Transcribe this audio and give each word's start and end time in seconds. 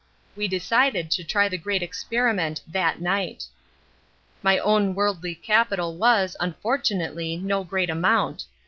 We 0.35 0.47
decided 0.47 1.11
to 1.11 1.23
try 1.23 1.47
the 1.47 1.59
great 1.59 1.83
experiment 1.83 2.63
that 2.67 2.99
night. 2.99 3.45
My 4.41 4.57
own 4.57 4.95
worldly 4.95 5.35
capital 5.35 5.95
was, 5.95 6.35
unfortunately, 6.39 7.37
no 7.37 7.63
great 7.63 7.91
amount. 7.91 8.45